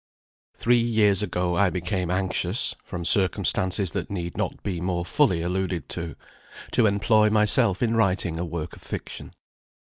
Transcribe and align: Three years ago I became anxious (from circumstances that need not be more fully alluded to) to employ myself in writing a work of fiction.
Three 0.55 0.79
years 0.81 1.21
ago 1.21 1.55
I 1.55 1.69
became 1.69 2.09
anxious 2.09 2.73
(from 2.83 3.05
circumstances 3.05 3.91
that 3.91 4.09
need 4.09 4.35
not 4.35 4.63
be 4.63 4.81
more 4.81 5.05
fully 5.05 5.43
alluded 5.43 5.89
to) 5.89 6.15
to 6.71 6.87
employ 6.87 7.29
myself 7.29 7.83
in 7.83 7.95
writing 7.95 8.39
a 8.39 8.43
work 8.43 8.75
of 8.75 8.81
fiction. 8.81 9.29